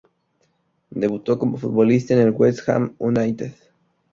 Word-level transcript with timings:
Debutó 0.89 1.37
como 1.37 1.59
futbolista 1.59 2.15
en 2.15 2.21
el 2.21 2.31
West 2.31 2.67
Ham 2.69 2.95
United. 2.97 3.53